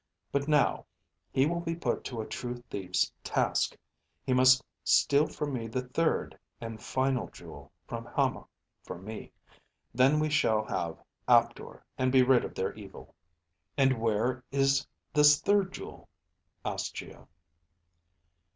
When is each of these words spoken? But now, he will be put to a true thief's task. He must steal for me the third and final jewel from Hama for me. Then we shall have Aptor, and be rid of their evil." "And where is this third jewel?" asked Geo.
But 0.31 0.47
now, 0.47 0.87
he 1.31 1.45
will 1.45 1.59
be 1.59 1.75
put 1.75 2.03
to 2.05 2.21
a 2.21 2.25
true 2.25 2.55
thief's 2.71 3.11
task. 3.23 3.77
He 4.25 4.33
must 4.33 4.63
steal 4.83 5.27
for 5.27 5.45
me 5.45 5.67
the 5.67 5.83
third 5.83 6.39
and 6.59 6.81
final 6.81 7.27
jewel 7.29 7.71
from 7.85 8.05
Hama 8.05 8.47
for 8.83 8.97
me. 8.97 9.31
Then 9.93 10.19
we 10.19 10.31
shall 10.31 10.65
have 10.65 10.97
Aptor, 11.27 11.85
and 11.99 12.11
be 12.11 12.23
rid 12.23 12.43
of 12.43 12.55
their 12.55 12.73
evil." 12.73 13.13
"And 13.77 14.01
where 14.01 14.43
is 14.51 14.87
this 15.13 15.39
third 15.39 15.71
jewel?" 15.71 16.09
asked 16.65 16.95
Geo. 16.95 17.27